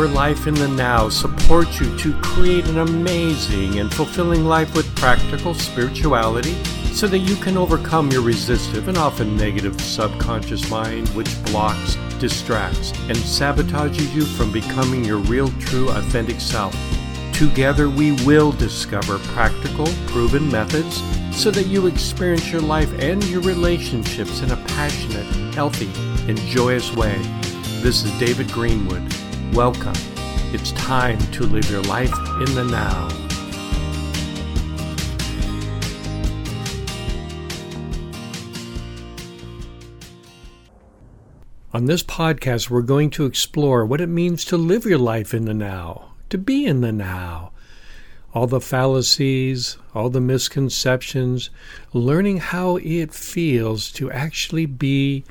Your 0.00 0.08
Life 0.08 0.46
in 0.46 0.54
the 0.54 0.66
Now 0.66 1.10
support 1.10 1.78
you 1.78 1.94
to 1.98 2.18
create 2.22 2.66
an 2.68 2.78
amazing 2.78 3.80
and 3.80 3.92
fulfilling 3.92 4.46
life 4.46 4.74
with 4.74 4.96
practical 4.96 5.52
spirituality 5.52 6.54
so 6.94 7.06
that 7.06 7.18
you 7.18 7.36
can 7.36 7.58
overcome 7.58 8.10
your 8.10 8.22
resistive 8.22 8.88
and 8.88 8.96
often 8.96 9.36
negative 9.36 9.78
subconscious 9.78 10.70
mind 10.70 11.06
which 11.10 11.44
blocks, 11.44 11.96
distracts, 12.18 12.92
and 13.08 13.16
sabotages 13.18 14.14
you 14.14 14.24
from 14.24 14.50
becoming 14.50 15.04
your 15.04 15.18
real, 15.18 15.50
true, 15.60 15.90
authentic 15.90 16.40
self. 16.40 16.74
Together, 17.34 17.90
we 17.90 18.12
will 18.24 18.52
discover 18.52 19.18
practical, 19.34 19.86
proven 20.06 20.50
methods 20.50 21.02
so 21.30 21.50
that 21.50 21.66
you 21.66 21.88
experience 21.88 22.50
your 22.50 22.62
life 22.62 22.90
and 23.00 23.22
your 23.24 23.42
relationships 23.42 24.40
in 24.40 24.50
a 24.50 24.56
passionate, 24.68 25.26
healthy, 25.54 25.90
and 26.26 26.38
joyous 26.38 26.90
way. 26.96 27.18
This 27.82 28.02
is 28.02 28.18
David 28.18 28.50
Greenwood. 28.50 29.02
Welcome. 29.54 29.94
It's 30.54 30.70
time 30.72 31.18
to 31.32 31.42
live 31.42 31.68
your 31.68 31.82
life 31.82 32.12
in 32.38 32.54
the 32.54 32.64
now. 32.64 33.08
On 41.74 41.86
this 41.86 42.04
podcast, 42.04 42.70
we're 42.70 42.82
going 42.82 43.10
to 43.10 43.26
explore 43.26 43.84
what 43.84 44.00
it 44.00 44.06
means 44.06 44.44
to 44.44 44.56
live 44.56 44.84
your 44.84 44.98
life 44.98 45.34
in 45.34 45.46
the 45.46 45.54
now, 45.54 46.12
to 46.28 46.38
be 46.38 46.64
in 46.64 46.80
the 46.80 46.92
now. 46.92 47.50
All 48.32 48.46
the 48.46 48.60
fallacies, 48.60 49.78
all 49.96 50.10
the 50.10 50.20
misconceptions, 50.20 51.50
learning 51.92 52.36
how 52.36 52.76
it 52.76 53.12
feels 53.12 53.90
to 53.92 54.12
actually 54.12 54.66
be 54.66 55.24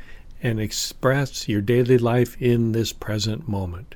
and 0.44 0.60
express 0.60 1.48
your 1.48 1.62
daily 1.62 1.98
life 1.98 2.40
in 2.42 2.74
this 2.74 2.92
present 2.92 3.48
moment. 3.48 3.96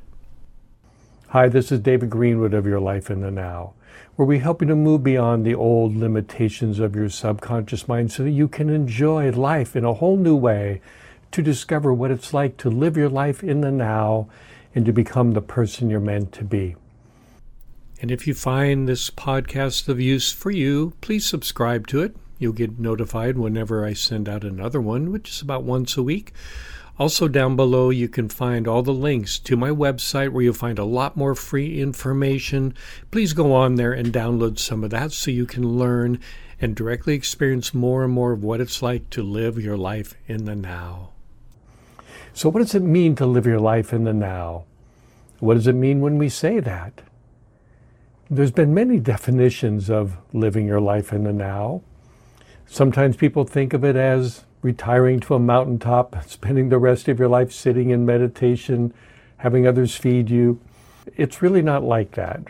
Hi, 1.34 1.50
this 1.50 1.72
is 1.72 1.80
David 1.80 2.12
Greenwood 2.12 2.54
of 2.54 2.68
Your 2.68 2.80
Life 2.80 3.10
in 3.10 3.22
the 3.22 3.32
Now, 3.32 3.74
where 4.16 4.26
we 4.28 4.38
help 4.38 4.62
you 4.62 4.68
to 4.68 4.76
move 4.76 5.02
beyond 5.02 5.44
the 5.44 5.56
old 5.56 5.96
limitations 5.96 6.78
of 6.78 6.96
your 6.96 7.10
subconscious 7.10 7.88
mind 7.88 8.12
so 8.12 8.22
that 8.22 8.30
you 8.30 8.48
can 8.48 8.70
enjoy 8.70 9.32
life 9.32 9.76
in 9.76 9.84
a 9.84 9.96
whole 9.96 10.16
new 10.16 10.36
way 10.36 10.80
to 11.32 11.42
discover 11.42 11.92
what 11.92 12.12
it's 12.12 12.36
like 12.36 12.58
to 12.58 12.70
live 12.70 12.96
your 12.96 13.10
life 13.10 13.44
in 13.44 13.62
the 13.62 13.72
now 13.72 14.30
and 14.76 14.86
to 14.86 14.94
become 14.94 15.32
the 15.32 15.42
person 15.42 15.90
you're 15.90 16.00
meant 16.00 16.32
to 16.34 16.44
be. 16.44 16.76
And 18.00 18.12
if 18.12 18.28
you 18.28 18.36
find 18.36 18.88
this 18.88 19.10
podcast 19.10 19.90
of 19.90 20.00
use 20.00 20.32
for 20.32 20.52
you, 20.52 20.94
please 21.02 21.26
subscribe 21.26 21.88
to 21.88 22.04
it 22.04 22.16
You'll 22.44 22.52
get 22.52 22.78
notified 22.78 23.38
whenever 23.38 23.86
I 23.86 23.94
send 23.94 24.28
out 24.28 24.44
another 24.44 24.82
one, 24.82 25.14
which 25.14 25.30
is 25.30 25.42
about 25.42 25.64
once 25.64 25.96
a 25.96 26.04
week. 26.04 26.34
Also, 27.00 27.28
down 27.28 27.56
below, 27.56 27.90
you 27.90 28.08
can 28.08 28.30
find 28.30 28.68
all 28.68 28.84
the 28.84 28.94
links 28.94 29.40
to 29.40 29.58
my 29.58 29.70
website 29.70 30.30
where 30.30 30.44
you'll 30.44 30.54
find 30.54 30.78
a 30.78 30.86
lot 30.86 31.18
more 31.18 31.34
free 31.34 31.82
information. 31.82 32.74
Please 33.10 33.34
go 33.34 33.54
on 33.54 33.76
there 33.76 33.94
and 33.94 34.14
download 34.14 34.60
some 34.60 34.84
of 34.84 34.92
that 34.92 35.12
so 35.12 35.32
you 35.32 35.48
can 35.48 35.78
learn 35.78 36.20
and 36.62 36.76
directly 36.76 37.16
experience 37.16 37.74
more 37.74 38.04
and 38.04 38.14
more 38.14 38.32
of 38.32 38.44
what 38.44 38.62
it's 38.62 38.84
like 38.84 39.10
to 39.10 39.24
live 39.24 39.58
your 39.58 39.76
life 39.76 40.14
in 40.28 40.46
the 40.46 40.56
now. 40.56 41.10
So, 42.32 42.50
what 42.50 42.60
does 42.60 42.76
it 42.76 42.82
mean 42.82 43.16
to 43.16 43.26
live 43.26 43.48
your 43.48 43.60
life 43.60 43.92
in 43.92 44.04
the 44.04 44.14
now? 44.14 44.66
What 45.40 45.56
does 45.56 45.68
it 45.68 45.74
mean 45.74 46.00
when 46.00 46.18
we 46.20 46.30
say 46.30 46.60
that? 46.60 47.02
There's 48.30 48.52
been 48.52 48.74
many 48.74 49.00
definitions 49.00 49.90
of 49.90 50.18
living 50.32 50.68
your 50.68 50.80
life 50.80 51.12
in 51.12 51.24
the 51.24 51.34
now. 51.34 51.82
Sometimes 52.66 53.18
people 53.18 53.46
think 53.46 53.74
of 53.74 53.84
it 53.84 53.96
as 53.96 54.46
retiring 54.64 55.20
to 55.20 55.36
a 55.36 55.40
mountaintop, 55.40 56.16
spending 56.28 56.70
the 56.70 56.80
rest 56.80 57.08
of 57.08 57.20
your 57.20 57.28
life 57.28 57.52
sitting 57.52 57.92
in 57.92 58.06
meditation, 58.06 58.94
having 59.38 59.68
others 59.68 59.96
feed 59.96 60.30
you. 60.30 60.60
It's 61.16 61.42
really 61.42 61.62
not 61.62 61.84
like 61.84 62.12
that. 62.12 62.42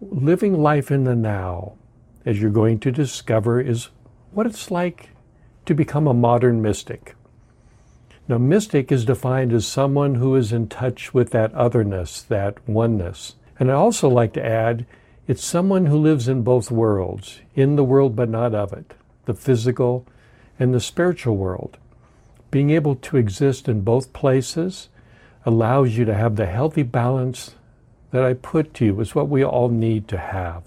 Living 0.00 0.60
life 0.60 0.90
in 0.90 1.04
the 1.04 1.14
now, 1.14 1.74
as 2.24 2.40
you're 2.40 2.50
going 2.50 2.80
to 2.80 2.90
discover, 2.90 3.60
is 3.60 3.90
what 4.32 4.46
it's 4.46 4.70
like 4.70 5.10
to 5.66 5.74
become 5.74 6.06
a 6.06 6.14
modern 6.14 6.62
mystic. 6.62 7.14
Now, 8.26 8.38
mystic 8.38 8.90
is 8.90 9.04
defined 9.04 9.52
as 9.52 9.66
someone 9.66 10.14
who 10.14 10.36
is 10.36 10.52
in 10.52 10.68
touch 10.68 11.12
with 11.12 11.30
that 11.30 11.52
otherness, 11.52 12.22
that 12.22 12.56
oneness. 12.68 13.34
And 13.58 13.70
I 13.70 13.74
also 13.74 14.08
like 14.08 14.32
to 14.34 14.44
add, 14.44 14.86
it's 15.26 15.44
someone 15.44 15.86
who 15.86 15.98
lives 15.98 16.28
in 16.28 16.42
both 16.42 16.70
worlds, 16.70 17.40
in 17.54 17.76
the 17.76 17.84
world 17.84 18.16
but 18.16 18.28
not 18.28 18.54
of 18.54 18.72
it, 18.72 18.94
the 19.26 19.34
physical 19.34 20.06
and 20.60 20.72
the 20.72 20.80
spiritual 20.80 21.36
world. 21.36 21.78
Being 22.50 22.70
able 22.70 22.94
to 22.94 23.16
exist 23.16 23.68
in 23.68 23.80
both 23.80 24.12
places 24.12 24.88
allows 25.44 25.96
you 25.96 26.04
to 26.04 26.14
have 26.14 26.36
the 26.36 26.46
healthy 26.46 26.82
balance 26.82 27.56
that 28.10 28.22
I 28.22 28.34
put 28.34 28.74
to 28.74 28.84
you 28.84 29.00
is 29.00 29.14
what 29.14 29.28
we 29.28 29.44
all 29.44 29.68
need 29.68 30.06
to 30.08 30.18
have. 30.18 30.64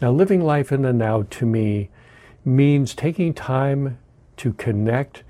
Now, 0.00 0.12
living 0.12 0.44
life 0.44 0.70
in 0.70 0.82
the 0.82 0.92
now 0.92 1.22
to 1.30 1.46
me 1.46 1.88
means 2.44 2.94
taking 2.94 3.32
time 3.32 3.98
to 4.36 4.52
connect 4.52 5.22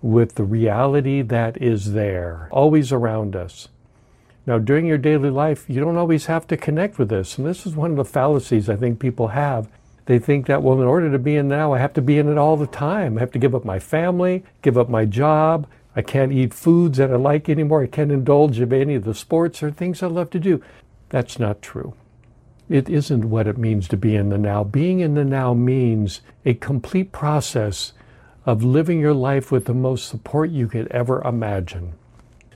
with 0.00 0.36
the 0.36 0.44
reality 0.44 1.22
that 1.22 1.60
is 1.60 1.92
there, 1.92 2.48
always 2.50 2.92
around 2.92 3.36
us. 3.36 3.68
Now, 4.46 4.58
during 4.58 4.86
your 4.86 4.98
daily 4.98 5.30
life, 5.30 5.64
you 5.68 5.80
don't 5.80 5.96
always 5.96 6.26
have 6.26 6.46
to 6.48 6.56
connect 6.56 6.98
with 6.98 7.08
this. 7.08 7.36
And 7.36 7.46
this 7.46 7.66
is 7.66 7.76
one 7.76 7.90
of 7.90 7.96
the 7.96 8.04
fallacies 8.04 8.68
I 8.68 8.76
think 8.76 8.98
people 8.98 9.28
have. 9.28 9.68
They 10.06 10.18
think 10.18 10.46
that, 10.46 10.62
well, 10.62 10.80
in 10.80 10.86
order 10.86 11.10
to 11.12 11.18
be 11.18 11.36
in 11.36 11.48
now, 11.48 11.72
I 11.72 11.78
have 11.78 11.92
to 11.94 12.02
be 12.02 12.18
in 12.18 12.28
it 12.28 12.38
all 12.38 12.56
the 12.56 12.66
time. 12.66 13.16
I 13.16 13.20
have 13.20 13.32
to 13.32 13.38
give 13.38 13.54
up 13.54 13.64
my 13.64 13.78
family, 13.78 14.42
give 14.60 14.76
up 14.76 14.88
my 14.88 15.04
job. 15.04 15.66
I 15.94 16.02
can't 16.02 16.32
eat 16.32 16.54
foods 16.54 16.98
that 16.98 17.12
I 17.12 17.16
like 17.16 17.48
anymore. 17.48 17.82
I 17.82 17.86
can't 17.86 18.10
indulge 18.10 18.58
in 18.58 18.72
any 18.72 18.94
of 18.94 19.04
the 19.04 19.14
sports 19.14 19.62
or 19.62 19.70
things 19.70 20.02
I 20.02 20.08
love 20.08 20.30
to 20.30 20.40
do. 20.40 20.62
That's 21.10 21.38
not 21.38 21.62
true. 21.62 21.94
It 22.68 22.88
isn't 22.88 23.28
what 23.28 23.46
it 23.46 23.58
means 23.58 23.86
to 23.88 23.96
be 23.96 24.16
in 24.16 24.30
the 24.30 24.38
now. 24.38 24.64
Being 24.64 25.00
in 25.00 25.14
the 25.14 25.24
now 25.24 25.52
means 25.52 26.22
a 26.44 26.54
complete 26.54 27.12
process 27.12 27.92
of 28.46 28.64
living 28.64 28.98
your 28.98 29.14
life 29.14 29.52
with 29.52 29.66
the 29.66 29.74
most 29.74 30.08
support 30.08 30.50
you 30.50 30.66
could 30.66 30.88
ever 30.88 31.22
imagine. 31.22 31.92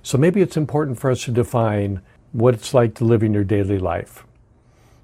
So 0.03 0.19
maybe 0.19 0.41
it's 0.41 0.57
important 0.57 0.99
for 0.99 1.11
us 1.11 1.25
to 1.25 1.33
define 1.33 2.01
what 2.33 2.55
it's 2.55 2.73
like 2.75 2.95
to 2.95 3.05
live 3.05 3.23
in 3.23 3.35
your 3.35 3.45
daily 3.45 3.79
life. 3.79 4.25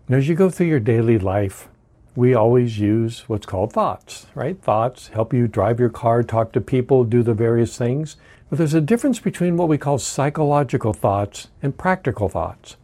And 0.06 0.16
as 0.16 0.28
you 0.28 0.34
go 0.34 0.50
through 0.50 0.66
your 0.66 0.80
daily 0.80 1.18
life, 1.18 1.68
we 2.14 2.34
always 2.34 2.78
use 2.78 3.28
what's 3.28 3.46
called 3.46 3.72
thoughts, 3.72 4.26
right? 4.34 4.60
Thoughts 4.60 5.08
help 5.08 5.32
you 5.32 5.48
drive 5.48 5.80
your 5.80 5.88
car, 5.88 6.22
talk 6.22 6.52
to 6.52 6.60
people, 6.60 7.04
do 7.04 7.22
the 7.22 7.34
various 7.34 7.76
things. 7.76 8.16
But 8.50 8.58
there's 8.58 8.74
a 8.74 8.80
difference 8.80 9.18
between 9.18 9.56
what 9.56 9.68
we 9.68 9.78
call 9.78 9.98
psychological 9.98 10.92
thoughts 10.92 11.48
and 11.62 11.76
practical 11.76 12.28
thoughts. 12.28 12.76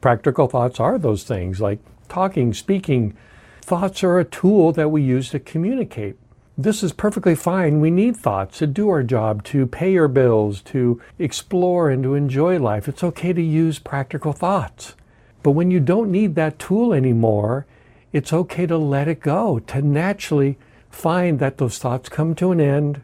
Practical 0.00 0.46
thoughts 0.46 0.78
are 0.78 0.98
those 0.98 1.24
things 1.24 1.60
like 1.60 1.80
talking, 2.08 2.54
speaking. 2.54 3.16
Thoughts 3.62 4.04
are 4.04 4.18
a 4.20 4.24
tool 4.24 4.72
that 4.72 4.90
we 4.90 5.02
use 5.02 5.30
to 5.30 5.40
communicate 5.40 6.16
this 6.58 6.82
is 6.82 6.94
perfectly 6.94 7.34
fine. 7.34 7.80
We 7.80 7.90
need 7.90 8.16
thoughts 8.16 8.58
to 8.58 8.66
do 8.66 8.88
our 8.88 9.02
job, 9.02 9.44
to 9.44 9.66
pay 9.66 9.96
our 9.98 10.08
bills, 10.08 10.62
to 10.62 11.02
explore 11.18 11.90
and 11.90 12.02
to 12.02 12.14
enjoy 12.14 12.58
life. 12.58 12.88
It's 12.88 13.04
okay 13.04 13.34
to 13.34 13.42
use 13.42 13.78
practical 13.78 14.32
thoughts. 14.32 14.94
But 15.42 15.50
when 15.50 15.70
you 15.70 15.80
don't 15.80 16.10
need 16.10 16.34
that 16.36 16.58
tool 16.58 16.94
anymore, 16.94 17.66
it's 18.12 18.32
okay 18.32 18.66
to 18.66 18.78
let 18.78 19.08
it 19.08 19.20
go, 19.20 19.58
to 19.60 19.82
naturally 19.82 20.58
find 20.90 21.38
that 21.38 21.58
those 21.58 21.78
thoughts 21.78 22.08
come 22.08 22.34
to 22.36 22.52
an 22.52 22.60
end. 22.60 23.02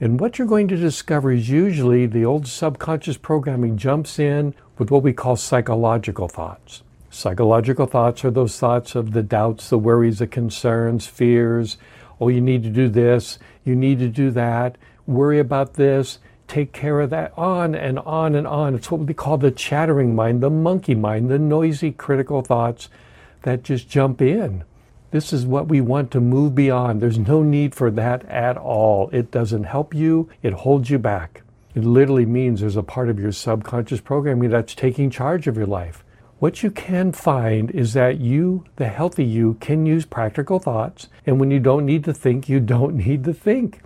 And 0.00 0.20
what 0.20 0.38
you're 0.38 0.46
going 0.46 0.68
to 0.68 0.76
discover 0.76 1.32
is 1.32 1.48
usually 1.48 2.06
the 2.06 2.24
old 2.24 2.46
subconscious 2.46 3.16
programming 3.16 3.76
jumps 3.76 4.18
in 4.18 4.54
with 4.78 4.90
what 4.90 5.02
we 5.02 5.12
call 5.12 5.36
psychological 5.36 6.28
thoughts. 6.28 6.82
Psychological 7.10 7.86
thoughts 7.86 8.24
are 8.24 8.30
those 8.30 8.58
thoughts 8.58 8.94
of 8.94 9.12
the 9.12 9.22
doubts, 9.22 9.70
the 9.70 9.78
worries, 9.78 10.18
the 10.18 10.26
concerns, 10.26 11.06
fears, 11.06 11.78
oh, 12.20 12.28
you 12.28 12.40
need 12.40 12.62
to 12.62 12.70
do 12.70 12.88
this, 12.88 13.38
you 13.64 13.74
need 13.74 13.98
to 13.98 14.08
do 14.08 14.30
that, 14.30 14.76
worry 15.06 15.38
about 15.38 15.74
this, 15.74 16.18
take 16.46 16.72
care 16.72 17.00
of 17.00 17.10
that, 17.10 17.32
on 17.36 17.74
and 17.74 17.98
on 18.00 18.34
and 18.34 18.46
on. 18.46 18.74
It's 18.74 18.90
what 18.90 19.00
we 19.00 19.14
call 19.14 19.38
the 19.38 19.50
chattering 19.50 20.14
mind, 20.14 20.42
the 20.42 20.50
monkey 20.50 20.94
mind, 20.94 21.30
the 21.30 21.38
noisy, 21.38 21.92
critical 21.92 22.42
thoughts 22.42 22.88
that 23.46 23.62
just 23.62 23.88
jump 23.88 24.20
in. 24.20 24.64
This 25.12 25.32
is 25.32 25.46
what 25.46 25.68
we 25.68 25.80
want 25.80 26.10
to 26.10 26.20
move 26.20 26.56
beyond. 26.56 27.00
There's 27.00 27.18
no 27.18 27.44
need 27.44 27.76
for 27.76 27.92
that 27.92 28.24
at 28.24 28.56
all. 28.56 29.08
It 29.12 29.30
doesn't 29.30 29.64
help 29.64 29.94
you, 29.94 30.28
it 30.42 30.52
holds 30.52 30.90
you 30.90 30.98
back. 30.98 31.42
It 31.76 31.84
literally 31.84 32.26
means 32.26 32.60
there's 32.60 32.76
a 32.76 32.82
part 32.82 33.08
of 33.08 33.20
your 33.20 33.30
subconscious 33.30 34.00
programming 34.00 34.50
that's 34.50 34.74
taking 34.74 35.10
charge 35.10 35.46
of 35.46 35.56
your 35.56 35.66
life. 35.66 36.02
What 36.40 36.64
you 36.64 36.72
can 36.72 37.12
find 37.12 37.70
is 37.70 37.92
that 37.92 38.18
you, 38.18 38.64
the 38.76 38.88
healthy 38.88 39.24
you, 39.24 39.54
can 39.60 39.86
use 39.86 40.04
practical 40.04 40.58
thoughts. 40.58 41.08
And 41.24 41.38
when 41.38 41.52
you 41.52 41.60
don't 41.60 41.86
need 41.86 42.02
to 42.04 42.12
think, 42.12 42.48
you 42.48 42.58
don't 42.58 42.96
need 43.06 43.22
to 43.24 43.32
think. 43.32 43.80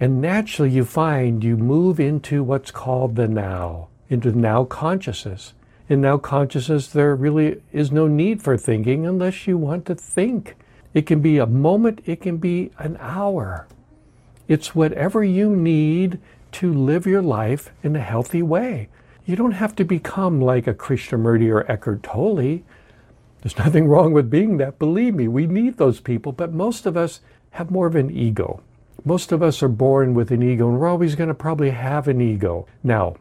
And 0.00 0.22
naturally, 0.22 0.70
you 0.70 0.86
find 0.86 1.44
you 1.44 1.58
move 1.58 2.00
into 2.00 2.42
what's 2.42 2.70
called 2.70 3.16
the 3.16 3.28
now, 3.28 3.88
into 4.08 4.30
the 4.30 4.38
now 4.38 4.64
consciousness. 4.64 5.52
In 5.92 6.00
now 6.00 6.16
consciousness, 6.16 6.86
there 6.86 7.14
really 7.14 7.60
is 7.70 7.92
no 7.92 8.06
need 8.06 8.40
for 8.40 8.56
thinking 8.56 9.04
unless 9.04 9.46
you 9.46 9.58
want 9.58 9.84
to 9.84 9.94
think. 9.94 10.56
It 10.94 11.04
can 11.04 11.20
be 11.20 11.36
a 11.36 11.44
moment, 11.44 12.00
it 12.06 12.22
can 12.22 12.38
be 12.38 12.70
an 12.78 12.96
hour. 12.98 13.66
It's 14.48 14.74
whatever 14.74 15.22
you 15.22 15.54
need 15.54 16.18
to 16.52 16.72
live 16.72 17.04
your 17.06 17.20
life 17.20 17.72
in 17.82 17.94
a 17.94 18.00
healthy 18.00 18.40
way. 18.40 18.88
You 19.26 19.36
don't 19.36 19.52
have 19.52 19.76
to 19.76 19.84
become 19.84 20.40
like 20.40 20.66
a 20.66 20.72
Krishnamurti 20.72 21.52
or 21.52 21.70
Eckhart 21.70 22.02
Tolle. 22.02 22.62
There's 23.42 23.58
nothing 23.58 23.86
wrong 23.86 24.14
with 24.14 24.30
being 24.30 24.56
that. 24.56 24.78
Believe 24.78 25.14
me, 25.14 25.28
we 25.28 25.46
need 25.46 25.76
those 25.76 26.00
people, 26.00 26.32
but 26.32 26.54
most 26.54 26.86
of 26.86 26.96
us 26.96 27.20
have 27.50 27.70
more 27.70 27.86
of 27.86 27.96
an 27.96 28.10
ego. 28.10 28.62
Most 29.04 29.30
of 29.30 29.42
us 29.42 29.62
are 29.62 29.68
born 29.68 30.14
with 30.14 30.30
an 30.30 30.42
ego, 30.42 30.70
and 30.70 30.80
we're 30.80 30.88
always 30.88 31.16
going 31.16 31.28
to 31.28 31.34
probably 31.34 31.68
have 31.68 32.08
an 32.08 32.22
ego. 32.22 32.66
Now, 32.82 33.16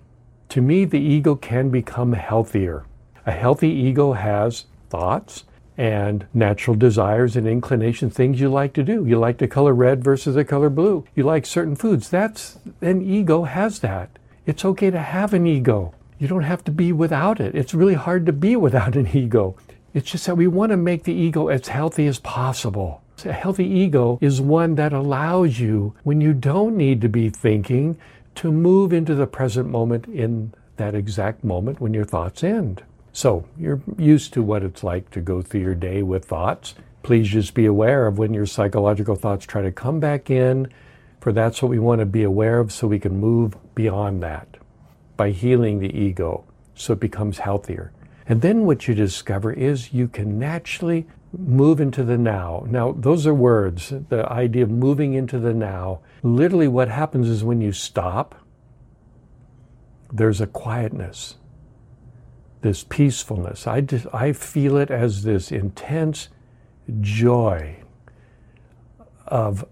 to 0.51 0.61
me, 0.61 0.83
the 0.83 0.99
ego 0.99 1.35
can 1.35 1.69
become 1.69 2.11
healthier. 2.11 2.83
A 3.25 3.31
healthy 3.31 3.69
ego 3.69 4.11
has 4.11 4.65
thoughts 4.89 5.45
and 5.77 6.25
natural 6.33 6.75
desires 6.75 7.37
and 7.37 7.47
inclinations, 7.47 8.13
things 8.13 8.41
you 8.41 8.49
like 8.49 8.73
to 8.73 8.83
do. 8.83 9.05
You 9.05 9.17
like 9.17 9.37
the 9.37 9.47
color 9.47 9.73
red 9.73 10.03
versus 10.03 10.35
the 10.35 10.43
color 10.43 10.69
blue. 10.69 11.05
You 11.15 11.23
like 11.23 11.45
certain 11.45 11.77
foods. 11.77 12.09
That's 12.09 12.59
an 12.81 13.01
ego 13.01 13.45
has 13.45 13.79
that. 13.79 14.19
It's 14.45 14.65
okay 14.65 14.91
to 14.91 14.99
have 14.99 15.33
an 15.33 15.47
ego. 15.47 15.93
You 16.19 16.27
don't 16.27 16.43
have 16.43 16.65
to 16.65 16.71
be 16.71 16.91
without 16.91 17.39
it. 17.39 17.55
It's 17.55 17.73
really 17.73 17.93
hard 17.93 18.25
to 18.25 18.33
be 18.33 18.55
without 18.67 18.97
an 18.97 19.15
ego. 19.15 19.55
It's 19.93 20.11
just 20.11 20.25
that 20.25 20.35
we 20.35 20.47
want 20.47 20.71
to 20.71 20.77
make 20.77 21.05
the 21.05 21.13
ego 21.13 21.47
as 21.47 21.69
healthy 21.69 22.07
as 22.07 22.19
possible. 22.19 23.01
A 23.23 23.31
healthy 23.31 23.67
ego 23.67 24.17
is 24.19 24.41
one 24.41 24.75
that 24.75 24.93
allows 24.93 25.59
you, 25.59 25.93
when 26.03 26.19
you 26.19 26.33
don't 26.33 26.75
need 26.75 27.01
to 27.01 27.09
be 27.09 27.29
thinking, 27.29 27.97
to 28.35 28.51
move 28.51 28.93
into 28.93 29.15
the 29.15 29.27
present 29.27 29.69
moment 29.69 30.07
in 30.07 30.53
that 30.77 30.95
exact 30.95 31.43
moment 31.43 31.79
when 31.79 31.93
your 31.93 32.05
thoughts 32.05 32.43
end. 32.43 32.83
So 33.13 33.45
you're 33.57 33.81
used 33.97 34.33
to 34.33 34.41
what 34.41 34.63
it's 34.63 34.83
like 34.83 35.11
to 35.11 35.21
go 35.21 35.41
through 35.41 35.61
your 35.61 35.75
day 35.75 36.01
with 36.01 36.25
thoughts. 36.25 36.75
Please 37.03 37.27
just 37.27 37.53
be 37.53 37.65
aware 37.65 38.07
of 38.07 38.17
when 38.17 38.33
your 38.33 38.45
psychological 38.45 39.15
thoughts 39.15 39.45
try 39.45 39.61
to 39.61 39.71
come 39.71 39.99
back 39.99 40.29
in, 40.29 40.71
for 41.19 41.33
that's 41.33 41.61
what 41.61 41.69
we 41.69 41.79
want 41.79 41.99
to 41.99 42.05
be 42.05 42.23
aware 42.23 42.59
of 42.59 42.71
so 42.71 42.87
we 42.87 42.99
can 42.99 43.19
move 43.19 43.55
beyond 43.75 44.23
that 44.23 44.57
by 45.17 45.31
healing 45.31 45.79
the 45.79 45.95
ego 45.95 46.43
so 46.73 46.93
it 46.93 46.99
becomes 46.99 47.39
healthier. 47.39 47.91
And 48.27 48.41
then 48.41 48.65
what 48.65 48.87
you 48.87 48.95
discover 48.95 49.51
is 49.51 49.93
you 49.93 50.07
can 50.07 50.39
naturally 50.39 51.05
move 51.37 51.79
into 51.79 52.03
the 52.03 52.17
now. 52.17 52.65
Now, 52.67 52.91
those 52.91 53.25
are 53.25 53.33
words, 53.33 53.93
the 54.09 54.29
idea 54.31 54.63
of 54.63 54.69
moving 54.69 55.13
into 55.13 55.39
the 55.39 55.53
now. 55.53 56.01
Literally, 56.23 56.67
what 56.67 56.89
happens 56.89 57.29
is 57.29 57.43
when 57.43 57.61
you 57.61 57.71
stop, 57.71 58.35
there's 60.11 60.41
a 60.41 60.47
quietness, 60.47 61.35
this 62.61 62.83
peacefulness. 62.83 63.65
I, 63.65 63.81
just, 63.81 64.07
I 64.13 64.33
feel 64.33 64.77
it 64.77 64.91
as 64.91 65.23
this 65.23 65.51
intense 65.51 66.27
joy 66.99 67.77
of 69.27 69.65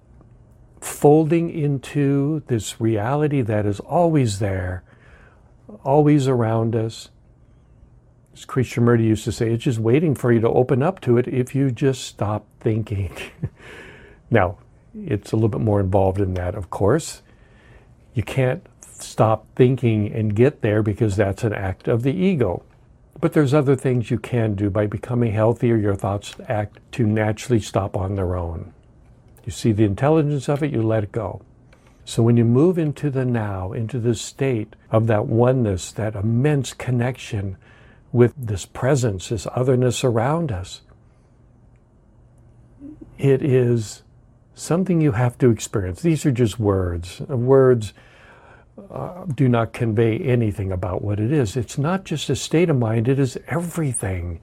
folding 0.79 1.49
into 1.49 2.41
this 2.47 2.79
reality 2.79 3.41
that 3.41 3.65
is 3.65 3.81
always 3.81 4.39
there, 4.39 4.83
always 5.83 6.27
around 6.27 6.73
us 6.75 7.09
as 8.39 8.45
Krishnamurti 8.45 9.03
used 9.03 9.25
to 9.25 9.33
say, 9.33 9.51
it's 9.51 9.65
just 9.65 9.79
waiting 9.79 10.15
for 10.15 10.31
you 10.31 10.39
to 10.39 10.49
open 10.49 10.81
up 10.81 11.01
to 11.01 11.17
it 11.17 11.27
if 11.27 11.53
you 11.53 11.71
just 11.71 12.05
stop 12.05 12.45
thinking. 12.61 13.11
now, 14.31 14.57
it's 14.95 15.33
a 15.33 15.35
little 15.35 15.49
bit 15.49 15.59
more 15.59 15.81
involved 15.81 16.21
in 16.21 16.35
that, 16.35 16.55
of 16.55 16.69
course. 16.69 17.21
You 18.13 18.23
can't 18.23 18.65
stop 18.81 19.45
thinking 19.55 20.13
and 20.13 20.35
get 20.35 20.61
there 20.61 20.81
because 20.81 21.17
that's 21.17 21.43
an 21.43 21.53
act 21.53 21.89
of 21.89 22.03
the 22.03 22.13
ego. 22.13 22.63
But 23.19 23.33
there's 23.33 23.53
other 23.53 23.75
things 23.75 24.09
you 24.09 24.17
can 24.17 24.55
do 24.55 24.69
by 24.69 24.87
becoming 24.87 25.33
healthier. 25.33 25.75
Your 25.75 25.95
thoughts 25.95 26.33
act 26.47 26.79
to 26.93 27.05
naturally 27.05 27.59
stop 27.59 27.97
on 27.97 28.15
their 28.15 28.37
own. 28.37 28.73
You 29.43 29.51
see 29.51 29.73
the 29.73 29.83
intelligence 29.83 30.47
of 30.47 30.63
it, 30.63 30.71
you 30.71 30.81
let 30.81 31.03
it 31.03 31.11
go. 31.11 31.41
So 32.05 32.23
when 32.23 32.37
you 32.37 32.45
move 32.45 32.77
into 32.77 33.09
the 33.09 33.25
now, 33.25 33.73
into 33.73 33.99
the 33.99 34.15
state 34.15 34.77
of 34.91 35.07
that 35.07 35.25
oneness, 35.25 35.91
that 35.91 36.15
immense 36.15 36.73
connection 36.73 37.57
with 38.11 38.33
this 38.35 38.65
presence, 38.65 39.29
this 39.29 39.47
otherness 39.55 40.03
around 40.03 40.51
us. 40.51 40.81
It 43.17 43.43
is 43.43 44.03
something 44.55 45.01
you 45.01 45.13
have 45.13 45.37
to 45.39 45.49
experience. 45.49 46.01
These 46.01 46.25
are 46.25 46.31
just 46.31 46.59
words. 46.59 47.19
Words 47.21 47.93
uh, 48.91 49.25
do 49.25 49.47
not 49.47 49.73
convey 49.73 50.17
anything 50.19 50.71
about 50.71 51.01
what 51.01 51.19
it 51.19 51.31
is. 51.31 51.55
It's 51.55 51.77
not 51.77 52.05
just 52.05 52.29
a 52.29 52.35
state 52.35 52.69
of 52.69 52.77
mind, 52.77 53.07
it 53.07 53.19
is 53.19 53.37
everything. 53.47 54.39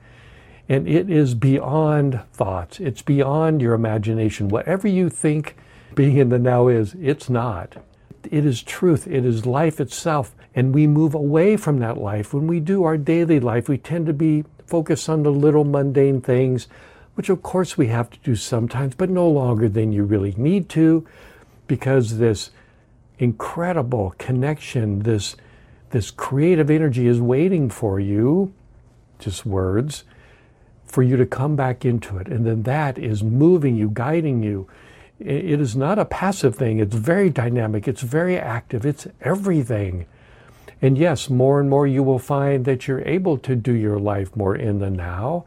And 0.69 0.89
it 0.89 1.09
is 1.09 1.35
beyond 1.35 2.21
thoughts, 2.33 2.81
it's 2.81 3.03
beyond 3.03 3.63
your 3.63 3.75
imagination. 3.75 4.49
Whatever 4.49 4.89
you 4.89 5.09
think 5.09 5.57
being 5.95 6.17
in 6.17 6.29
the 6.29 6.39
now 6.39 6.69
is, 6.69 6.95
it's 7.01 7.31
not. 7.31 7.77
It 8.31 8.45
is 8.45 8.63
truth, 8.63 9.07
it 9.07 9.25
is 9.25 9.47
life 9.47 9.81
itself. 9.81 10.35
And 10.55 10.75
we 10.75 10.87
move 10.87 11.15
away 11.15 11.57
from 11.57 11.79
that 11.81 11.99
life. 11.99 12.33
When 12.33 12.47
we 12.47 12.61
do 12.61 12.85
our 12.85 12.97
daily 12.97 13.41
life, 13.41 13.69
we 13.69 13.79
tend 13.79 14.07
to 14.07 14.13
be 14.13 14.45
focused 14.67 15.09
on 15.09 15.23
the 15.23 15.31
little 15.31 15.65
mundane 15.65 16.21
things, 16.21 16.67
which 17.15 17.29
of 17.29 17.43
course 17.43 17.77
we 17.77 17.89
have 17.89 18.11
to 18.11 18.19
do 18.21 18.35
sometimes, 18.37 18.95
but 18.95 19.11
no 19.11 19.29
longer 19.29 19.69
than 19.69 19.93
you 19.93 20.05
really 20.05 20.35
need 20.37 20.69
to, 20.71 21.07
because 21.67 22.19
this 22.19 22.51
incredible 23.19 24.15
connection, 24.19 25.01
this, 25.01 25.37
this 25.91 26.11
creative 26.11 26.71
energy 26.71 27.07
is 27.07 27.21
waiting 27.21 27.71
for 27.71 28.01
you, 28.01 28.53
just 29.19 29.47
words, 29.47 30.05
for 30.85 31.03
you 31.03 31.17
to 31.17 31.27
come 31.27 31.57
back 31.57 31.85
into 31.85 32.19
it. 32.19 32.29
And 32.29 32.47
then 32.47 32.63
that 32.65 32.99
is 32.99 33.23
moving 33.23 33.77
you, 33.77 33.91
guiding 33.93 34.43
you. 34.43 34.69
It 35.19 35.61
is 35.61 35.75
not 35.75 35.99
a 35.99 36.05
passive 36.05 36.57
thing, 36.57 36.79
it's 36.79 36.95
very 36.95 37.31
dynamic, 37.31 37.89
it's 37.89 38.03
very 38.03 38.39
active, 38.39 38.85
it's 38.85 39.07
everything. 39.23 40.07
And 40.83 40.99
yes, 40.99 41.31
more 41.31 41.59
and 41.59 41.71
more 41.71 41.87
you 41.87 42.03
will 42.03 42.19
find 42.19 42.67
that 42.67 42.87
you're 42.87 43.07
able 43.07 43.39
to 43.39 43.57
do 43.57 43.73
your 43.73 43.99
life 43.99 44.37
more 44.37 44.55
in 44.55 44.79
the 44.79 44.91
now. 44.91 45.47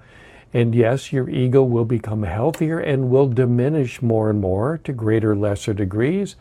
And 0.53 0.73
yes, 0.73 1.13
your 1.13 1.29
ego 1.29 1.61
will 1.61 1.85
become 1.85 2.23
healthier 2.23 2.79
and 2.79 3.11
will 3.11 3.27
diminish 3.27 4.01
more 4.01 4.31
and 4.31 4.41
more 4.41 4.79
to 4.83 4.91
greater, 4.91 5.35
lesser 5.35 5.73
degrees. 5.73 6.35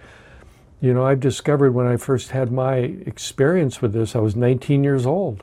You 0.81 0.95
know, 0.95 1.05
I've 1.05 1.21
discovered 1.21 1.73
when 1.73 1.87
I 1.87 1.99
first 1.99 2.31
had 2.31 2.51
my 2.51 2.77
experience 2.77 3.83
with 3.83 3.93
this, 3.93 4.17
I 4.17 4.21
was 4.21 4.37
19 4.37 4.83
years 4.85 5.05
old. 5.05 5.43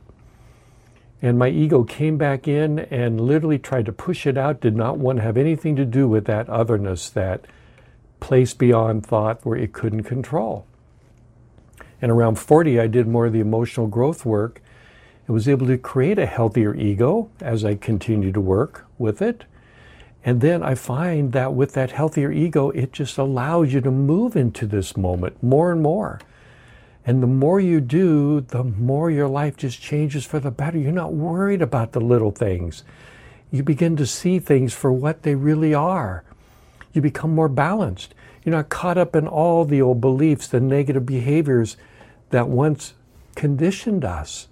And 1.21 1.37
my 1.37 1.49
ego 1.49 1.83
came 1.83 2.17
back 2.17 2.47
in 2.47 2.79
and 2.79 3.21
literally 3.21 3.59
tried 3.59 3.85
to 3.85 3.91
push 3.91 4.25
it 4.25 4.37
out, 4.37 4.61
did 4.61 4.75
not 4.75 4.97
want 4.97 5.17
to 5.17 5.23
have 5.23 5.37
anything 5.37 5.75
to 5.75 5.85
do 5.85 6.07
with 6.07 6.25
that 6.25 6.49
otherness, 6.49 7.09
that 7.11 7.45
place 8.19 8.53
beyond 8.53 9.05
thought 9.05 9.45
where 9.45 9.57
it 9.57 9.73
couldn't 9.73 10.03
control. 10.03 10.65
And 12.01 12.11
around 12.11 12.35
40, 12.35 12.79
I 12.79 12.87
did 12.87 13.07
more 13.07 13.27
of 13.27 13.33
the 13.33 13.39
emotional 13.39 13.87
growth 13.87 14.25
work 14.25 14.61
and 15.27 15.33
was 15.33 15.47
able 15.47 15.67
to 15.67 15.77
create 15.77 16.19
a 16.19 16.25
healthier 16.25 16.75
ego 16.75 17.29
as 17.41 17.65
I 17.65 17.75
continued 17.75 18.35
to 18.35 18.41
work 18.41 18.85
with 18.97 19.21
it. 19.21 19.45
And 20.23 20.41
then 20.41 20.63
I 20.63 20.75
find 20.75 21.31
that 21.33 21.53
with 21.53 21.73
that 21.73 21.91
healthier 21.91 22.31
ego, 22.31 22.71
it 22.71 22.91
just 22.91 23.17
allows 23.17 23.73
you 23.73 23.81
to 23.81 23.91
move 23.91 24.35
into 24.35 24.65
this 24.65 24.97
moment 24.97 25.41
more 25.43 25.71
and 25.71 25.81
more. 25.81 26.19
And 27.05 27.21
the 27.21 27.27
more 27.27 27.59
you 27.59 27.79
do, 27.79 28.41
the 28.41 28.63
more 28.63 29.11
your 29.11 29.27
life 29.27 29.55
just 29.55 29.79
changes 29.79 30.25
for 30.25 30.39
the 30.39 30.49
better. 30.49 30.79
You're 30.79 30.91
not 30.91 31.13
worried 31.13 31.61
about 31.61 31.91
the 31.91 32.01
little 32.01 32.31
things. 32.31 32.83
You 33.51 33.61
begin 33.61 33.95
to 33.97 34.07
see 34.07 34.39
things 34.39 34.73
for 34.73 34.91
what 34.91 35.21
they 35.21 35.35
really 35.35 35.75
are. 35.75 36.23
You 36.95 37.01
become 37.01 37.35
more 37.35 37.49
balanced. 37.49 38.15
You're 38.43 38.55
not 38.55 38.69
caught 38.69 38.97
up 38.97 39.17
in 39.17 39.27
all 39.27 39.65
the 39.65 39.81
old 39.81 39.99
beliefs, 39.99 40.47
the 40.47 40.61
negative 40.61 41.05
behaviors 41.05 41.75
that 42.29 42.47
once 42.47 42.93
conditioned 43.35 44.05
us. 44.05 44.47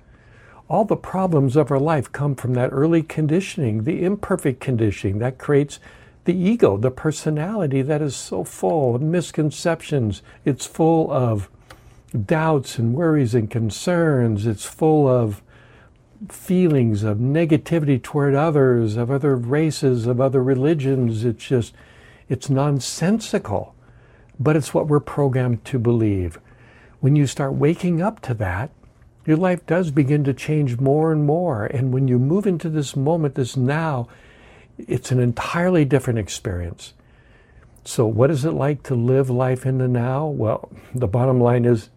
All 0.67 0.83
the 0.83 0.97
problems 0.97 1.55
of 1.55 1.71
our 1.71 1.79
life 1.79 2.11
come 2.11 2.35
from 2.35 2.53
that 2.55 2.71
early 2.73 3.01
conditioning, 3.01 3.85
the 3.85 4.03
imperfect 4.03 4.59
conditioning 4.59 5.19
that 5.19 5.37
creates 5.37 5.79
the 6.25 6.35
ego, 6.35 6.75
the 6.75 6.91
personality 6.91 7.81
that 7.81 8.01
is 8.01 8.15
so 8.15 8.43
full 8.43 8.95
of 8.95 9.01
misconceptions. 9.01 10.21
It's 10.43 10.65
full 10.65 11.09
of 11.11 11.49
doubts 12.25 12.77
and 12.77 12.93
worries 12.93 13.33
and 13.33 13.49
concerns. 13.49 14.45
It's 14.45 14.65
full 14.65 15.07
of 15.07 15.41
feelings 16.29 17.03
of 17.03 17.19
negativity 17.19 18.01
toward 18.01 18.35
others, 18.35 18.97
of 18.97 19.11
other 19.11 19.35
races, 19.35 20.07
of 20.07 20.19
other 20.19 20.43
religions. 20.43 21.23
It's 21.23 21.45
just, 21.45 21.73
it's 22.29 22.49
nonsensical 22.49 23.73
but 24.39 24.55
it's 24.55 24.73
what 24.73 24.87
we're 24.87 24.99
programmed 24.99 25.63
to 25.65 25.79
believe. 25.79 26.39
When 26.99 27.15
you 27.15 27.27
start 27.27 27.53
waking 27.53 28.01
up 28.01 28.21
to 28.21 28.33
that, 28.35 28.71
your 29.25 29.37
life 29.37 29.65
does 29.65 29.91
begin 29.91 30.23
to 30.25 30.33
change 30.33 30.79
more 30.79 31.11
and 31.11 31.25
more. 31.25 31.65
And 31.65 31.93
when 31.93 32.07
you 32.07 32.19
move 32.19 32.45
into 32.45 32.69
this 32.69 32.95
moment, 32.95 33.35
this 33.35 33.55
now, 33.55 34.07
it's 34.77 35.11
an 35.11 35.19
entirely 35.19 35.85
different 35.85 36.19
experience. 36.19 36.93
So, 37.85 38.05
what 38.05 38.31
is 38.31 38.45
it 38.45 38.51
like 38.51 38.83
to 38.83 38.95
live 38.95 39.29
life 39.29 39.65
in 39.65 39.77
the 39.77 39.87
now? 39.87 40.25
Well, 40.25 40.69
the 40.95 41.07
bottom 41.07 41.39
line 41.39 41.65
is 41.65 41.89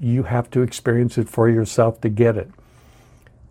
you 0.00 0.24
have 0.24 0.50
to 0.50 0.62
experience 0.62 1.18
it 1.18 1.28
for 1.28 1.48
yourself 1.48 2.00
to 2.02 2.08
get 2.08 2.36
it. 2.36 2.50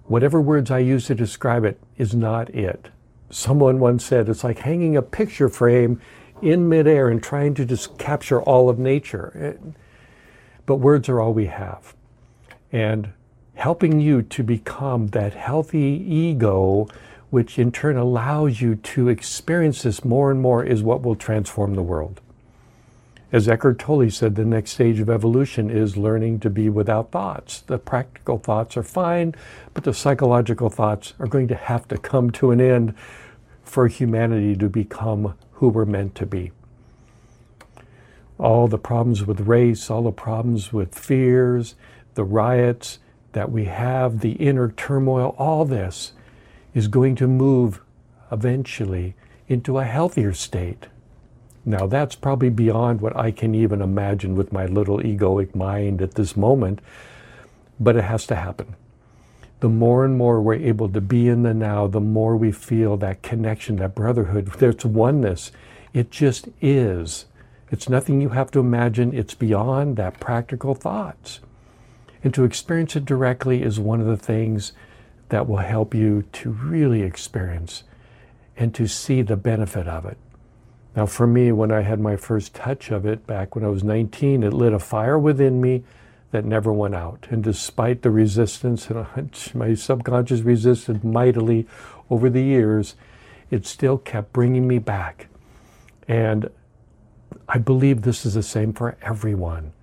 Whatever 0.06 0.40
words 0.40 0.72
I 0.72 0.80
use 0.80 1.08
to 1.08 1.16
describe 1.16 1.66
it 1.66 1.80
is 1.98 2.16
not 2.16 2.50
it. 2.52 2.90
Someone 3.30 3.80
once 3.80 4.06
said 4.06 4.30
it's 4.30 4.44
like 4.44 4.60
hanging 4.60 4.96
a 4.96 5.02
picture 5.02 5.50
frame 5.50 6.02
in 6.42 6.70
midair 6.70 7.10
and 7.10 7.22
trying 7.22 7.54
to 7.56 7.66
just 7.66 7.98
capture 7.98 8.42
all 8.42 8.70
of 8.70 8.80
nature. 8.80 9.32
It, 9.36 9.62
but 10.66 10.76
words 10.76 11.10
are 11.10 11.20
all 11.20 11.34
we 11.34 11.48
have. 11.48 11.96
And 12.72 13.14
helping 13.56 14.00
you 14.00 14.22
to 14.22 14.44
become 14.44 15.08
that 15.08 15.34
healthy 15.34 15.80
ego, 16.08 16.88
which 17.30 17.58
in 17.58 17.72
turn 17.72 17.98
allows 17.98 18.62
you 18.62 18.76
to 18.76 19.10
experience 19.10 19.82
this 19.82 20.06
more 20.06 20.30
and 20.30 20.42
more, 20.42 20.64
is 20.64 20.84
what 20.84 21.02
will 21.02 21.16
transform 21.16 21.76
the 21.76 21.84
world. 21.84 22.22
As 23.30 23.50
Eckhart 23.50 23.78
Tolle 23.78 24.10
said, 24.10 24.36
the 24.36 24.46
next 24.46 24.72
stage 24.72 25.02
of 25.02 25.10
evolution 25.10 25.70
is 25.70 25.98
learning 25.98 26.40
to 26.40 26.50
be 26.50 26.70
without 26.70 27.12
thoughts. 27.12 27.60
The 27.60 27.78
practical 27.78 28.38
thoughts 28.38 28.78
are 28.78 28.84
fine, 28.84 29.36
but 29.74 29.84
the 29.84 29.94
psychological 29.94 30.70
thoughts 30.70 31.14
are 31.20 31.28
going 31.28 31.50
to 31.50 31.56
have 31.56 31.90
to 31.90 31.98
come 31.98 32.30
to 32.32 32.52
an 32.52 32.62
end 32.62 32.96
for 33.64 33.88
humanity 33.88 34.56
to 34.56 34.70
become 34.70 35.36
who 35.54 35.68
we're 35.68 35.84
meant 35.84 36.16
to 36.16 36.26
be. 36.26 36.52
All 38.38 38.70
the 38.70 38.78
problems 38.78 39.26
with 39.26 39.42
race, 39.42 39.90
all 39.90 40.04
the 40.04 40.12
problems 40.12 40.72
with 40.72 40.98
fears, 40.98 41.76
the 42.14 42.24
riots 42.24 43.00
that 43.34 43.52
we 43.52 43.66
have, 43.66 44.22
the 44.22 44.34
inner 44.34 44.72
turmoil, 44.72 45.36
all 45.38 45.66
this 45.66 46.14
is 46.74 46.88
going 46.88 47.16
to 47.16 47.28
move 47.28 47.82
eventually 48.32 49.16
into 49.50 49.80
a 49.80 49.84
healthier 49.84 50.34
state. 50.34 50.88
Now, 51.68 51.86
that's 51.86 52.16
probably 52.16 52.50
beyond 52.50 53.02
what 53.02 53.14
I 53.18 53.30
can 53.30 53.54
even 53.54 53.82
imagine 53.82 54.36
with 54.36 54.54
my 54.54 54.66
little 54.68 55.00
egoic 55.00 55.54
mind 55.54 56.02
at 56.02 56.16
this 56.16 56.38
moment, 56.38 56.80
but 57.78 57.98
it 57.98 58.06
has 58.06 58.26
to 58.28 58.36
happen. 58.36 58.78
The 59.60 59.68
more 59.68 60.06
and 60.06 60.18
more 60.18 60.40
we're 60.42 60.54
able 60.54 60.88
to 60.88 61.02
be 61.02 61.28
in 61.28 61.44
the 61.44 61.54
now, 61.54 61.86
the 61.88 62.00
more 62.00 62.38
we 62.38 62.54
feel 62.54 62.96
that 62.98 63.22
connection, 63.22 63.76
that 63.76 63.96
brotherhood, 63.96 64.48
there's 64.60 64.86
oneness. 64.86 65.52
It 65.94 66.10
just 66.10 66.48
is. 66.62 67.26
It's 67.70 67.90
nothing 67.90 68.22
you 68.22 68.30
have 68.30 68.50
to 68.52 68.62
imagine, 68.62 69.14
it's 69.14 69.34
beyond 69.34 69.98
that 69.98 70.22
practical 70.22 70.74
thoughts. 70.74 71.42
And 72.24 72.34
to 72.34 72.46
experience 72.46 72.96
it 72.96 73.04
directly 73.04 73.62
is 73.62 73.78
one 73.78 74.00
of 74.00 74.08
the 74.08 74.16
things 74.16 74.72
that 75.28 75.50
will 75.50 75.58
help 75.58 75.94
you 75.94 76.24
to 76.32 76.50
really 76.50 77.02
experience 77.02 77.84
and 78.56 78.74
to 78.74 78.88
see 78.88 79.22
the 79.22 79.36
benefit 79.36 79.90
of 79.90 80.06
it. 80.06 80.18
Now, 80.98 81.06
for 81.06 81.28
me, 81.28 81.52
when 81.52 81.72
I 81.72 81.82
had 81.82 82.00
my 82.00 82.16
first 82.16 82.56
touch 82.56 82.90
of 82.90 83.06
it 83.06 83.28
back 83.28 83.54
when 83.54 83.64
I 83.64 83.68
was 83.68 83.84
19, 83.84 84.42
it 84.42 84.52
lit 84.52 84.74
a 84.74 84.80
fire 84.80 85.20
within 85.20 85.62
me 85.62 85.84
that 86.32 86.44
never 86.44 86.74
went 86.74 86.96
out. 86.96 87.28
And 87.30 87.44
despite 87.44 88.02
the 88.02 88.10
resistance, 88.10 88.90
and 88.90 89.06
my 89.54 89.76
subconscious 89.76 90.42
resisted 90.42 91.04
mightily 91.04 91.68
over 92.10 92.32
the 92.32 92.42
years, 92.42 92.96
it 93.52 93.68
still 93.68 94.00
kept 94.00 94.34
bringing 94.34 94.68
me 94.68 94.80
back. 94.80 95.28
And 96.08 96.50
I 97.48 97.60
believe 97.60 98.02
this 98.02 98.26
is 98.26 98.34
the 98.34 98.42
same 98.42 98.74
for 98.74 98.98
everyone. 99.04 99.74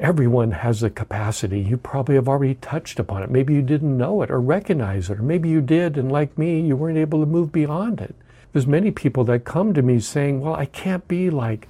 Everyone 0.00 0.50
has 0.50 0.80
the 0.80 0.90
capacity. 0.90 1.60
You 1.60 1.76
probably 1.76 2.16
have 2.16 2.28
already 2.28 2.56
touched 2.56 2.98
upon 2.98 3.22
it. 3.22 3.30
Maybe 3.30 3.54
you 3.54 3.62
didn't 3.62 3.96
know 3.96 4.22
it 4.22 4.32
or 4.32 4.40
recognize 4.40 5.10
it, 5.10 5.20
or 5.20 5.22
maybe 5.22 5.48
you 5.48 5.60
did, 5.60 5.96
and 5.96 6.10
like 6.10 6.36
me, 6.36 6.60
you 6.60 6.74
weren't 6.74 6.98
able 6.98 7.20
to 7.20 7.26
move 7.26 7.52
beyond 7.52 8.00
it. 8.00 8.16
There's 8.52 8.66
many 8.66 8.90
people 8.90 9.24
that 9.24 9.44
come 9.44 9.74
to 9.74 9.82
me 9.82 10.00
saying, 10.00 10.40
well, 10.40 10.54
I 10.54 10.66
can't 10.66 11.06
be 11.06 11.30
like 11.30 11.68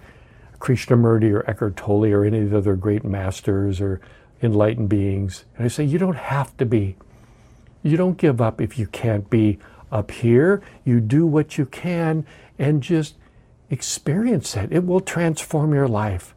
Krishnamurti 0.58 1.30
or 1.32 1.48
Eckhart 1.48 1.76
Tolle 1.76 2.12
or 2.12 2.24
any 2.24 2.40
of 2.40 2.50
the 2.50 2.58
other 2.58 2.76
great 2.76 3.04
masters 3.04 3.80
or 3.80 4.00
enlightened 4.42 4.88
beings. 4.88 5.44
And 5.56 5.64
I 5.64 5.68
say, 5.68 5.84
you 5.84 5.98
don't 5.98 6.16
have 6.16 6.56
to 6.56 6.66
be. 6.66 6.96
You 7.82 7.96
don't 7.96 8.16
give 8.16 8.40
up 8.40 8.60
if 8.60 8.78
you 8.78 8.86
can't 8.86 9.28
be 9.28 9.58
up 9.92 10.10
here. 10.10 10.62
You 10.84 11.00
do 11.00 11.26
what 11.26 11.58
you 11.58 11.66
can 11.66 12.26
and 12.58 12.82
just 12.82 13.16
experience 13.68 14.56
it. 14.56 14.72
It 14.72 14.86
will 14.86 15.00
transform 15.00 15.74
your 15.74 15.88
life. 15.88 16.34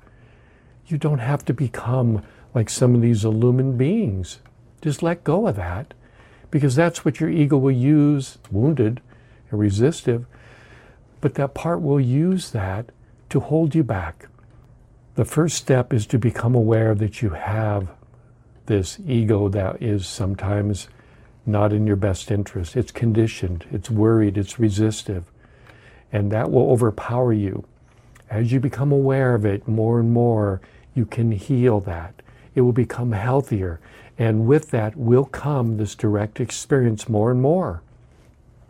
You 0.88 0.97
don't 0.97 1.19
have 1.19 1.45
to 1.45 1.53
become 1.53 2.23
like 2.53 2.69
some 2.69 2.95
of 2.95 3.01
these 3.01 3.25
illumined 3.25 3.77
beings. 3.77 4.39
Just 4.81 5.01
let 5.01 5.23
go 5.23 5.47
of 5.47 5.55
that 5.55 5.93
because 6.51 6.75
that's 6.75 7.03
what 7.03 7.19
your 7.19 7.29
ego 7.29 7.57
will 7.57 7.71
use, 7.71 8.38
wounded 8.51 9.01
and 9.53 9.62
resistive, 9.62 10.25
but 11.22 11.36
that 11.36 11.53
part 11.53 11.81
will 11.81 12.01
use 12.01 12.51
that 12.51 12.88
to 13.29 13.39
hold 13.39 13.74
you 13.74 13.83
back. 13.83 14.27
The 15.15 15.25
first 15.25 15.55
step 15.55 15.93
is 15.93 16.05
to 16.07 16.17
become 16.17 16.55
aware 16.55 16.93
that 16.95 17.22
you 17.22 17.29
have 17.29 17.89
this 18.65 19.00
ego 19.05 19.48
that 19.50 19.81
is 19.81 20.07
sometimes 20.07 20.88
not 21.45 21.72
in 21.72 21.86
your 21.86 21.95
best 21.95 22.31
interest. 22.31 22.75
It's 22.75 22.91
conditioned, 22.91 23.65
it's 23.72 23.89
worried, 23.89 24.38
it's 24.38 24.60
resistive, 24.60 25.25
and 26.12 26.31
that 26.31 26.51
will 26.51 26.72
overpower 26.72 27.31
you. 27.31 27.65
As 28.29 28.51
you 28.51 28.60
become 28.60 28.91
aware 28.91 29.36
of 29.36 29.45
it 29.45 29.67
more 29.67 30.00
and 30.00 30.12
more, 30.12 30.62
you 30.95 31.05
can 31.05 31.31
heal 31.31 31.79
that. 31.81 32.22
It 32.55 32.62
will 32.62 32.74
become 32.74 33.12
healthier, 33.12 33.79
and 34.17 34.48
with 34.48 34.72
that 34.72 34.95
will 34.95 35.25
come 35.25 35.77
this 35.77 35.95
direct 35.95 36.39
experience 36.39 37.10
more 37.10 37.31
and 37.31 37.41
more. 37.41 37.81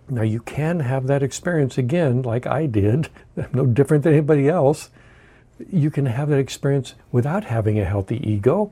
Now, 0.10 0.22
you 0.22 0.40
can 0.42 0.82
have 0.82 1.08
that 1.08 1.24
experience 1.24 1.78
again, 1.78 2.22
like 2.22 2.46
I 2.46 2.66
did, 2.66 3.10
no 3.54 3.66
different 3.66 4.04
than 4.04 4.14
anybody 4.14 4.50
else. 4.50 4.90
You 5.72 5.90
can 5.90 6.08
have 6.08 6.30
that 6.30 6.40
experience 6.40 6.96
without 7.12 7.46
having 7.46 7.80
a 7.80 7.86
healthy 7.86 8.18
ego. 8.30 8.72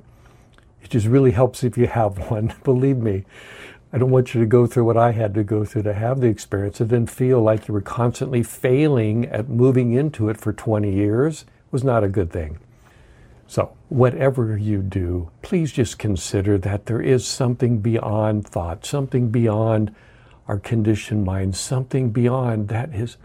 It 0.84 0.90
just 0.90 1.08
really 1.08 1.32
helps 1.32 1.64
if 1.64 1.78
you 1.78 1.88
have 1.88 2.18
one, 2.32 2.54
believe 2.64 2.98
me. 2.98 3.24
I 3.94 3.98
don't 3.98 4.12
want 4.12 4.34
you 4.34 4.40
to 4.40 4.48
go 4.48 4.68
through 4.68 4.86
what 4.86 4.98
I 4.98 5.12
had 5.12 5.34
to 5.34 5.44
go 5.44 5.66
through 5.66 5.84
to 5.84 5.94
have 5.94 6.22
the 6.22 6.28
experience 6.28 6.80
and 6.80 6.90
then 6.90 7.06
feel 7.06 7.42
like 7.42 7.68
you 7.68 7.74
were 7.74 7.82
constantly 7.82 8.42
failing 8.42 9.26
at 9.26 9.50
moving 9.50 9.92
into 9.92 10.30
it 10.30 10.38
for 10.38 10.54
20 10.54 10.94
years. 10.94 11.46
Was 11.72 11.84
not 11.84 12.04
a 12.04 12.10
good 12.10 12.32
thing. 12.32 12.58
So, 13.48 13.74
whatever 13.90 14.58
you 14.58 14.82
do, 14.82 15.30
please 15.42 15.74
just 15.74 16.00
consider 16.00 16.58
that 16.60 16.86
there 16.86 17.02
is 17.02 17.28
something 17.28 17.80
beyond 17.80 18.48
thought, 18.48 18.86
something 18.86 19.30
beyond 19.30 19.94
our 20.52 20.60
conditioned 20.60 21.24
mind, 21.24 21.56
something 21.56 22.10
beyond 22.10 22.68
that 22.68 22.94
is 22.94 23.16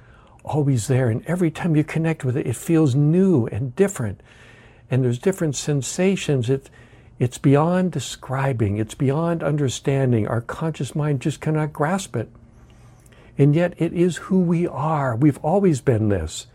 always 0.45 0.87
there. 0.87 1.11
And 1.11 1.26
every 1.26 1.50
time 1.50 1.75
you 1.75 1.83
connect 1.83 2.25
with 2.25 2.37
it, 2.37 2.47
it 2.47 2.54
feels 2.54 2.95
new 2.95 3.49
and 3.49 3.75
different. 3.75 4.21
And 4.88 5.02
there's 5.02 5.18
different 5.18 5.56
sensations. 5.56 6.49
It, 6.49 6.71
it's 7.18 7.37
beyond 7.37 7.90
describing, 7.90 8.76
it's 8.76 8.95
beyond 8.95 9.42
understanding. 9.42 10.28
Our 10.28 10.40
conscious 10.40 10.95
mind 10.95 11.21
just 11.21 11.40
cannot 11.40 11.73
grasp 11.73 12.14
it. 12.14 12.30
And 13.37 13.56
yet, 13.56 13.75
it 13.76 13.92
is 13.92 14.18
who 14.18 14.38
we 14.38 14.68
are. 14.68 15.16
We've 15.16 15.45
always 15.45 15.80
been 15.80 16.09
this. 16.09 16.47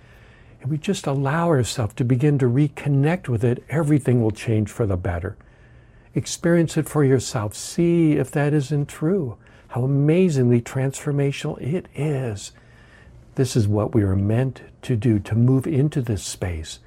And 0.62 0.72
we 0.72 0.78
just 0.78 1.06
allow 1.06 1.50
ourselves 1.50 1.96
to 1.96 2.06
begin 2.06 2.40
to 2.40 2.46
reconnect 2.46 3.28
with 3.28 3.44
it, 3.44 3.62
everything 3.68 4.24
will 4.24 4.32
change 4.32 4.70
for 4.70 4.86
the 4.86 4.96
better. 4.96 5.36
Experience 6.16 6.78
it 6.78 6.88
for 6.88 7.04
yourself. 7.04 7.56
See 7.56 8.14
if 8.14 8.32
that 8.32 8.54
isn't 8.54 8.88
true 8.88 9.38
how 9.72 9.84
amazingly 9.84 10.62
transformational 10.62 11.60
it 11.62 11.88
is. 11.96 12.52
This 13.36 13.56
is 13.56 13.70
what 13.70 13.94
we 13.94 14.04
are 14.04 14.18
meant 14.18 14.62
to 14.82 14.98
do 14.98 15.18
to 15.20 15.34
move 15.34 15.66
into 15.66 16.02
this 16.02 16.24
space, 16.24 16.80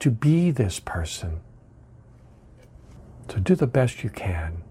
to 0.00 0.10
be 0.10 0.50
this 0.50 0.80
person. 0.80 1.40
To 3.28 3.38
do 3.38 3.54
the 3.54 3.68
best 3.68 4.02
you 4.02 4.10
can 4.10 4.64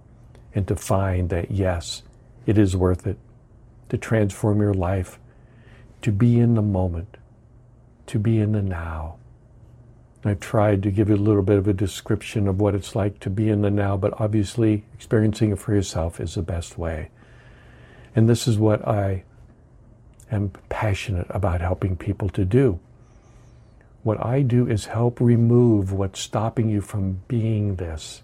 and 0.53 0.67
to 0.67 0.75
find 0.75 1.29
that, 1.29 1.51
yes, 1.51 2.03
it 2.45 2.57
is 2.57 2.75
worth 2.75 3.07
it 3.07 3.17
to 3.87 3.97
transform 3.97 4.59
your 4.59 4.73
life, 4.73 5.17
to 6.01 6.11
be 6.11 6.39
in 6.39 6.55
the 6.55 6.61
moment, 6.61 7.17
to 8.07 8.19
be 8.19 8.39
in 8.39 8.51
the 8.51 8.61
now. 8.61 9.15
I've 10.25 10.41
tried 10.41 10.83
to 10.83 10.91
give 10.91 11.07
you 11.07 11.15
a 11.15 11.17
little 11.17 11.43
bit 11.43 11.57
of 11.57 11.67
a 11.69 11.73
description 11.73 12.47
of 12.49 12.59
what 12.59 12.75
it's 12.75 12.93
like 12.93 13.21
to 13.21 13.29
be 13.29 13.49
in 13.49 13.61
the 13.61 13.71
now, 13.71 13.95
but 13.95 14.19
obviously 14.19 14.83
experiencing 14.93 15.51
it 15.51 15.59
for 15.59 15.73
yourself 15.73 16.19
is 16.19 16.35
the 16.35 16.41
best 16.41 16.77
way. 16.77 17.09
And 18.15 18.29
this 18.29 18.47
is 18.47 18.57
what 18.57 18.87
I 18.87 19.23
am 20.31 20.51
passionate 20.69 21.27
about 21.29 21.61
helping 21.61 21.95
people 21.95 22.29
to 22.29 22.45
do. 22.45 22.79
What 24.03 24.23
I 24.23 24.41
do 24.41 24.67
is 24.67 24.87
help 24.87 25.19
remove 25.19 25.93
what's 25.93 26.19
stopping 26.19 26.69
you 26.69 26.81
from 26.81 27.21
being 27.27 27.75
this. 27.75 28.21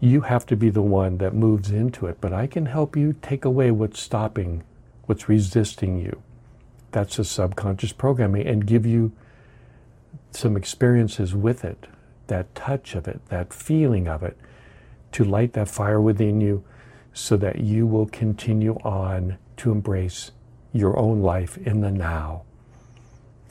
You 0.00 0.22
have 0.22 0.46
to 0.46 0.56
be 0.56 0.70
the 0.70 0.82
one 0.82 1.18
that 1.18 1.34
moves 1.34 1.70
into 1.70 2.06
it, 2.06 2.18
but 2.20 2.32
I 2.32 2.46
can 2.46 2.66
help 2.66 2.96
you 2.96 3.14
take 3.22 3.44
away 3.44 3.70
what's 3.70 4.00
stopping, 4.00 4.62
what's 5.06 5.28
resisting 5.28 5.98
you. 5.98 6.22
That's 6.92 7.18
a 7.18 7.24
subconscious 7.24 7.92
programming 7.92 8.46
and 8.46 8.66
give 8.66 8.86
you 8.86 9.12
some 10.30 10.56
experiences 10.56 11.34
with 11.34 11.64
it, 11.64 11.86
that 12.26 12.54
touch 12.54 12.94
of 12.94 13.08
it, 13.08 13.20
that 13.28 13.52
feeling 13.52 14.08
of 14.08 14.22
it, 14.22 14.36
to 15.12 15.24
light 15.24 15.52
that 15.54 15.68
fire 15.68 16.00
within 16.00 16.40
you 16.40 16.64
so 17.16 17.34
that 17.34 17.60
you 17.60 17.86
will 17.86 18.04
continue 18.06 18.74
on 18.84 19.38
to 19.56 19.72
embrace 19.72 20.32
your 20.74 20.98
own 20.98 21.22
life 21.22 21.56
in 21.56 21.80
the 21.80 21.90
now. 21.90 22.42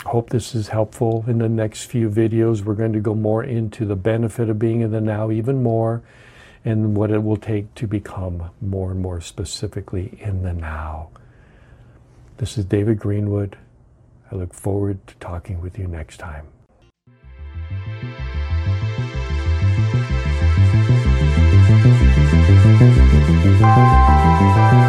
Hope 0.06 0.30
this 0.30 0.54
is 0.54 0.68
helpful. 0.68 1.26
In 1.26 1.40
the 1.40 1.50
next 1.50 1.86
few 1.86 2.08
videos, 2.08 2.62
we're 2.62 2.76
going 2.76 2.94
to 2.94 3.00
go 3.00 3.16
more 3.16 3.44
into 3.44 3.84
the 3.84 3.96
benefit 3.96 4.52
of 4.52 4.60
being 4.60 4.82
in 4.82 4.92
the 4.92 5.02
now 5.02 5.32
even 5.32 5.64
more 5.64 6.04
and 6.64 6.96
what 6.96 7.10
it 7.10 7.24
will 7.24 7.38
take 7.38 7.74
to 7.74 7.88
become 7.88 8.52
more 8.62 8.92
and 8.92 9.00
more 9.00 9.20
specifically 9.20 10.16
in 10.22 10.44
the 10.44 10.54
now. 10.54 11.10
This 12.38 12.60
is 12.60 12.66
David 12.66 13.00
Greenwood. 13.00 13.58
I 14.32 14.36
look 14.36 14.54
forward 14.54 15.08
to 15.08 15.16
talking 15.16 15.60
with 15.60 15.80
you 15.80 15.88
next 15.88 16.18
time. 16.18 16.46
Música 23.46 24.85